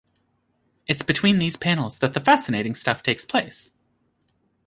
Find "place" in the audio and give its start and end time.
3.23-3.71